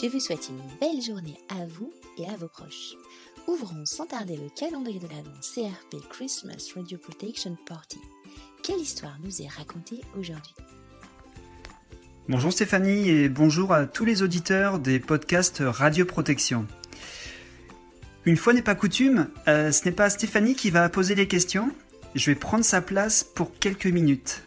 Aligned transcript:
Je 0.00 0.06
vous 0.06 0.20
souhaite 0.20 0.48
une 0.48 0.60
belle 0.80 1.02
journée 1.02 1.36
à 1.48 1.66
vous 1.66 1.92
et 2.18 2.26
à 2.26 2.36
vos 2.36 2.46
proches. 2.46 2.94
Ouvrons 3.48 3.84
sans 3.84 4.06
tarder 4.06 4.36
le 4.36 4.48
calendrier 4.48 5.00
de 5.00 5.08
l'Avent 5.08 5.40
CRP 5.40 6.08
Christmas 6.08 6.70
Radio 6.76 6.98
Protection 6.98 7.56
Party. 7.66 7.98
Quelle 8.62 8.78
histoire 8.78 9.18
nous 9.24 9.42
est 9.42 9.48
racontée 9.48 10.00
aujourd'hui 10.16 10.54
Bonjour 12.28 12.52
Stéphanie 12.52 13.08
et 13.08 13.28
bonjour 13.28 13.72
à 13.72 13.86
tous 13.86 14.04
les 14.04 14.22
auditeurs 14.22 14.78
des 14.78 15.00
podcasts 15.00 15.64
Radio 15.66 16.04
Protection. 16.04 16.68
Une 18.24 18.36
fois 18.36 18.52
n'est 18.52 18.62
pas 18.62 18.76
coutume, 18.76 19.28
euh, 19.48 19.72
ce 19.72 19.84
n'est 19.84 19.92
pas 19.92 20.10
Stéphanie 20.10 20.54
qui 20.54 20.70
va 20.70 20.88
poser 20.90 21.16
les 21.16 21.26
questions, 21.26 21.72
je 22.14 22.30
vais 22.30 22.36
prendre 22.36 22.64
sa 22.64 22.80
place 22.80 23.24
pour 23.24 23.58
quelques 23.58 23.86
minutes. 23.86 24.44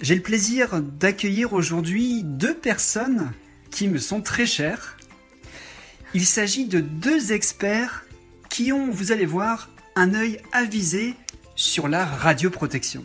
J'ai 0.00 0.14
le 0.14 0.22
plaisir 0.22 0.80
d'accueillir 0.80 1.54
aujourd'hui 1.54 2.22
deux 2.22 2.54
personnes 2.54 3.32
qui 3.70 3.88
me 3.88 3.98
sont 3.98 4.20
très 4.20 4.46
chères. 4.46 4.96
Il 6.14 6.24
s'agit 6.24 6.66
de 6.66 6.80
deux 6.80 7.32
experts 7.32 8.04
qui 8.48 8.72
ont, 8.72 8.90
vous 8.90 9.12
allez 9.12 9.26
voir, 9.26 9.68
un 9.96 10.14
œil 10.14 10.40
avisé 10.52 11.14
sur 11.56 11.88
la 11.88 12.04
radioprotection. 12.04 13.04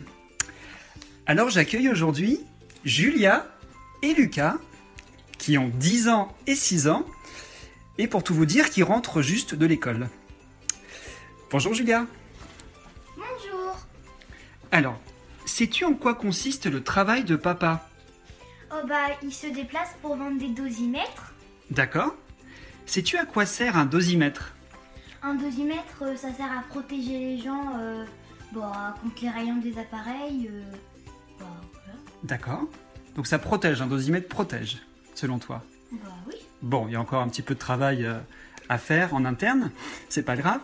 Alors 1.26 1.50
j'accueille 1.50 1.88
aujourd'hui 1.88 2.40
Julia 2.84 3.46
et 4.02 4.14
Lucas, 4.14 4.56
qui 5.38 5.58
ont 5.58 5.68
10 5.68 6.08
ans 6.08 6.36
et 6.46 6.54
6 6.54 6.88
ans, 6.88 7.06
et 7.98 8.08
pour 8.08 8.24
tout 8.24 8.34
vous 8.34 8.46
dire, 8.46 8.70
qui 8.70 8.82
rentrent 8.82 9.22
juste 9.22 9.54
de 9.54 9.66
l'école. 9.66 10.08
Bonjour 11.50 11.74
Julia. 11.74 12.06
Bonjour. 13.16 13.76
Alors, 14.70 14.98
sais-tu 15.44 15.84
en 15.84 15.94
quoi 15.94 16.14
consiste 16.14 16.66
le 16.66 16.82
travail 16.82 17.24
de 17.24 17.36
papa? 17.36 17.88
Oh 18.82 18.86
bah, 18.88 19.16
il 19.22 19.32
se 19.32 19.46
déplace 19.46 19.90
pour 20.00 20.16
vendre 20.16 20.38
des 20.38 20.48
dosimètres. 20.48 21.32
D'accord. 21.70 22.16
Sais-tu 22.84 23.16
à 23.16 23.24
quoi 23.24 23.46
sert 23.46 23.76
un 23.76 23.86
dosimètre? 23.86 24.54
Un 25.22 25.34
dosimètre, 25.34 26.02
euh, 26.02 26.16
ça 26.16 26.32
sert 26.32 26.50
à 26.50 26.62
protéger 26.68 27.18
les 27.18 27.38
gens 27.38 27.74
euh, 27.78 28.04
bah, 28.52 28.94
contre 29.00 29.22
les 29.22 29.30
rayons 29.30 29.56
des 29.56 29.78
appareils. 29.78 30.50
euh, 30.52 30.62
bah, 31.38 31.46
voilà. 31.72 31.98
D'accord. 32.24 32.64
Donc 33.14 33.26
ça 33.28 33.38
protège, 33.38 33.80
un 33.82 33.86
dosimètre 33.86 34.28
protège, 34.28 34.78
selon 35.14 35.38
toi? 35.38 35.62
Bah 35.92 36.08
oui. 36.26 36.34
Bon, 36.62 36.88
il 36.88 36.94
y 36.94 36.96
a 36.96 37.00
encore 37.00 37.22
un 37.22 37.28
petit 37.28 37.42
peu 37.42 37.54
de 37.54 37.60
travail 37.60 38.04
euh, 38.04 38.18
à 38.68 38.78
faire 38.78 39.14
en 39.14 39.24
interne, 39.24 39.70
c'est 40.08 40.22
pas 40.22 40.36
grave. 40.36 40.60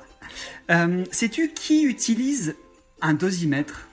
Sais-tu 1.11 1.53
qui 1.53 1.85
utilise 1.85 2.57
un 3.01 3.15
dosimètre? 3.15 3.88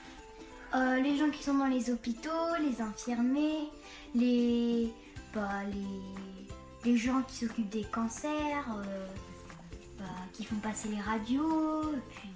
Euh, 0.76 1.00
les 1.00 1.18
gens 1.18 1.30
qui 1.30 1.42
sont 1.44 1.54
dans 1.54 1.68
les 1.68 1.90
hôpitaux, 1.90 2.30
les 2.62 2.82
infirmiers, 2.82 3.70
les, 4.14 4.92
bah, 5.34 5.50
les, 5.72 6.92
les 6.92 6.98
gens 6.98 7.22
qui 7.22 7.46
s'occupent 7.46 7.70
des 7.70 7.84
cancers, 7.86 8.66
euh, 8.78 9.08
bah, 9.98 10.04
qui 10.34 10.44
font 10.44 10.56
passer 10.58 10.90
les 10.90 11.00
radios, 11.00 11.82
puis 12.16 12.30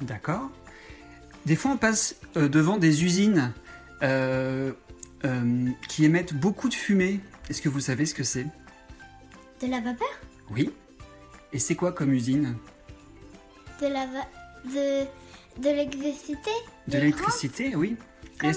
bon. 0.00 0.06
D'accord. 0.06 0.50
Des 1.44 1.54
fois, 1.56 1.72
on 1.72 1.76
passe 1.76 2.16
euh, 2.36 2.48
devant 2.48 2.78
des 2.78 3.04
usines 3.04 3.52
euh, 4.02 4.72
euh, 5.24 5.68
qui 5.88 6.04
émettent 6.04 6.34
beaucoup 6.34 6.68
de 6.68 6.74
fumée. 6.74 7.20
Est-ce 7.50 7.60
que 7.60 7.68
vous 7.68 7.80
savez 7.80 8.06
ce 8.06 8.14
que 8.14 8.24
c'est? 8.24 8.46
De 9.60 9.66
la 9.66 9.80
vapeur, 9.80 10.08
Oui. 10.50 10.70
Et 11.52 11.58
c'est 11.58 11.74
quoi 11.74 11.92
comme 11.92 12.12
usine? 12.14 12.56
De 13.80 13.86
la 13.88 14.06
va- 14.06 14.28
de 14.64 15.04
de 15.58 15.68
l'électricité, 15.68 16.50
De 16.88 16.96
l'électricité, 16.98 17.76
oui. 17.76 17.96
Comme, 18.38 18.50
euh, 18.50 18.54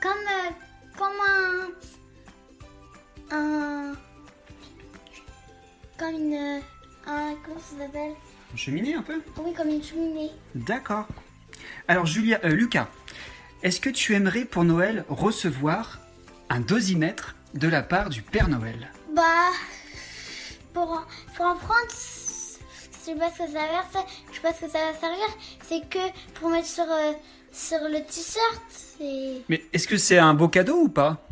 comme, 0.00 0.12
euh, 0.12 0.50
comme 0.96 1.20
un, 3.32 3.36
un, 3.36 3.92
comme 5.98 6.14
une, 6.14 6.34
euh, 6.34 6.60
un, 7.08 7.34
comment 7.44 7.58
ça 7.58 7.76
s'appelle? 7.84 8.12
Une 8.52 8.58
cheminée 8.58 8.94
un 8.94 9.02
peu? 9.02 9.20
Oui, 9.38 9.52
comme 9.54 9.68
une 9.70 9.82
cheminée. 9.82 10.30
D'accord. 10.54 11.06
Alors, 11.88 12.06
Julia, 12.06 12.38
euh, 12.44 12.50
Lucas, 12.50 12.86
est-ce 13.64 13.80
que 13.80 13.90
tu 13.90 14.14
aimerais 14.14 14.44
pour 14.44 14.62
Noël 14.62 15.04
recevoir 15.08 15.98
un 16.48 16.60
dosimètre 16.60 17.34
de 17.54 17.66
la 17.66 17.82
part 17.82 18.08
du 18.08 18.22
Père 18.22 18.48
Noël? 18.48 18.92
Bah, 19.14 19.50
pour, 20.72 21.04
pour 21.34 21.44
en 21.44 21.56
prendre, 21.56 21.90
je 23.06 23.12
sais 23.12 23.18
pas 23.18 23.30
ce 23.30 23.38
que 23.38 23.52
ça 23.52 23.60
va 23.60 23.82
faire, 23.84 24.06
je 24.30 24.34
sais 24.34 24.40
pas 24.42 24.52
ce 24.52 24.60
que 24.62 24.70
ça 24.70 24.78
va 24.78 24.98
servir. 24.98 25.26
C'est 25.68 25.88
que 25.88 25.98
pour 26.34 26.50
mettre 26.50 26.66
sur, 26.66 26.84
euh, 26.84 27.12
sur 27.52 27.78
le 27.88 28.00
t-shirt, 28.04 28.62
c'est, 28.70 29.42
Mais 29.48 29.64
est-ce 29.72 29.86
que 29.86 29.96
c'est 29.96 30.18
un 30.18 30.34
beau 30.34 30.48
cadeau 30.48 30.76
ou 30.82 30.88
pas? 30.88 31.26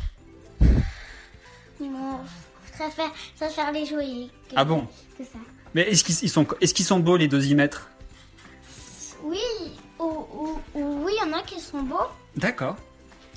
Bon, 1.79 2.19
je 2.67 2.71
préfère, 2.71 3.11
je 3.33 3.39
préfère 3.45 3.71
les 3.71 3.85
jouer. 3.85 4.29
que- 4.49 4.53
Ah 4.55 4.63
bon? 4.65 4.87
Que 5.17 5.23
ça. 5.23 5.39
Mais 5.73 5.81
est-ce 5.91 6.03
qu'ils 6.03 6.15
ils 6.23 6.29
sont, 6.29 6.47
est 6.61 6.73
qu'ils 6.73 6.85
sont 6.85 6.99
beaux 6.99 7.17
les 7.17 7.27
dosimètres 7.27 7.89
Oui, 9.23 9.37
ou, 9.99 10.03
ou- 10.03 10.59
ou- 10.73 11.03
oui, 11.05 11.13
il 11.21 11.27
y 11.27 11.29
en 11.29 11.37
a 11.37 11.41
qui 11.43 11.59
sont 11.59 11.83
beaux. 11.83 12.07
D'accord, 12.37 12.77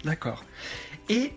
d'accord. 0.04 0.44
Et 1.08 1.32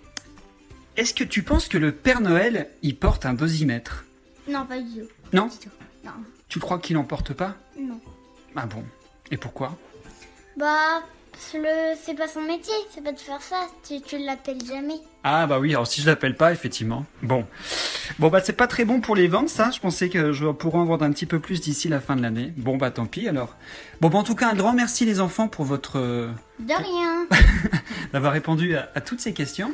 est-ce 0.95 1.13
que 1.13 1.23
tu 1.23 1.41
penses 1.43 1.67
que 1.67 1.77
le 1.77 1.91
Père 1.91 2.21
Noël, 2.21 2.69
il 2.83 2.95
porte 2.97 3.25
un 3.25 3.33
dosimètre 3.33 4.05
Non, 4.47 4.65
pas 4.65 4.79
du 4.79 5.01
tout. 5.01 5.07
Non? 5.33 5.47
Du 5.47 5.57
tout. 5.57 5.69
Non, 6.03 6.11
Tu 6.51 6.59
crois 6.59 6.79
qu'il 6.79 6.97
en 6.97 7.03
porte 7.05 7.31
pas 7.33 7.55
non. 7.79 7.97
Ah 8.57 8.65
bon 8.65 8.83
Et 9.31 9.37
pourquoi 9.37 9.77
Bah, 10.57 11.01
le, 11.53 11.95
c'est 12.03 12.13
pas 12.13 12.27
son 12.27 12.41
métier, 12.41 12.73
c'est 12.93 13.01
pas 13.01 13.13
de 13.13 13.19
faire 13.19 13.41
ça. 13.41 13.67
Tu, 13.87 14.01
tu 14.01 14.17
l'appelles 14.17 14.59
jamais. 14.67 14.99
Ah 15.23 15.47
bah 15.47 15.59
oui, 15.59 15.71
alors 15.71 15.87
si 15.87 16.01
je 16.01 16.07
l'appelle 16.07 16.35
pas, 16.35 16.51
effectivement. 16.51 17.05
Bon. 17.23 17.45
Bon 18.19 18.27
bah 18.27 18.41
c'est 18.43 18.51
pas 18.51 18.67
très 18.67 18.83
bon 18.83 18.99
pour 18.99 19.15
les 19.15 19.29
ventes, 19.29 19.47
ça. 19.47 19.71
Je 19.71 19.79
pensais 19.79 20.09
que 20.09 20.33
je 20.33 20.45
pourrais 20.47 20.79
en 20.79 20.83
vendre 20.85 21.05
un 21.05 21.11
petit 21.13 21.25
peu 21.25 21.39
plus 21.39 21.61
d'ici 21.61 21.87
la 21.87 22.01
fin 22.01 22.17
de 22.17 22.21
l'année. 22.21 22.51
Bon 22.57 22.75
bah 22.75 22.91
tant 22.91 23.05
pis 23.05 23.29
alors. 23.29 23.55
Bon 24.01 24.09
bah 24.09 24.17
en 24.19 24.23
tout 24.23 24.35
cas, 24.35 24.49
un 24.49 24.55
grand 24.55 24.73
merci 24.73 25.05
les 25.05 25.21
enfants 25.21 25.47
pour 25.47 25.63
votre... 25.63 25.97
euh, 25.99 26.29
De 26.59 26.73
rien. 26.73 27.27
d'avoir 28.11 28.33
répondu 28.33 28.75
à, 28.75 28.89
à 28.93 28.99
toutes 28.99 29.21
ces 29.21 29.33
questions. 29.33 29.71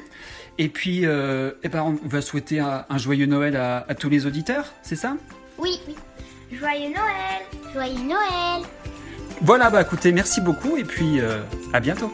Et 0.60 0.70
puis, 0.70 1.08
euh, 1.08 1.54
eh 1.64 1.70
ben, 1.70 1.82
on 1.82 2.08
va 2.08 2.22
souhaiter 2.22 2.60
un, 2.60 2.86
un 2.88 2.98
joyeux 3.00 3.26
Noël 3.26 3.56
à, 3.56 3.84
à 3.90 3.96
tous 3.96 4.10
les 4.10 4.28
auditeurs, 4.28 4.74
c'est 4.84 4.96
ça? 4.96 5.16
Oui, 5.58 5.80
oui. 5.88 5.96
Joyeux 6.52 6.90
Noël. 6.90 7.44
Joyeux 7.74 8.08
Noël. 8.08 8.64
Voilà, 9.42 9.70
bah 9.70 9.82
écoutez, 9.82 10.12
merci 10.12 10.42
beaucoup 10.42 10.78
et 10.78 10.84
puis 10.84 11.20
euh, 11.20 11.40
à 11.74 11.80
bientôt. 11.80 12.12